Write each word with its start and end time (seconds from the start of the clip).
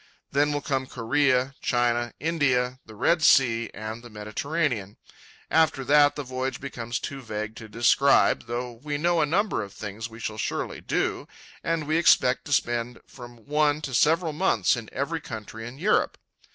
Then 0.31 0.51
will 0.51 0.61
come 0.63 0.87
Korea, 0.87 1.53
China, 1.61 2.11
India, 2.19 2.79
the 2.87 2.95
Red 2.95 3.21
Sea, 3.21 3.69
and 3.71 4.01
the 4.01 4.09
Mediterranean. 4.09 4.97
After 5.51 5.83
that 5.83 6.15
the 6.15 6.23
voyage 6.23 6.59
becomes 6.59 6.97
too 6.97 7.21
vague 7.21 7.55
to 7.57 7.69
describe, 7.69 8.47
though 8.47 8.71
we 8.71 8.97
know 8.97 9.21
a 9.21 9.27
number 9.27 9.61
of 9.61 9.73
things 9.75 10.09
we 10.09 10.19
shall 10.19 10.39
surely 10.39 10.81
do, 10.81 11.27
and 11.63 11.85
we 11.85 11.97
expect 11.97 12.45
to 12.45 12.51
spend 12.51 12.99
from 13.05 13.45
one 13.45 13.79
to 13.81 13.93
several 13.93 14.33
months 14.33 14.75
in 14.75 14.89
every 14.91 15.21
country 15.21 15.67
in 15.67 15.77
Europe. 15.77 16.17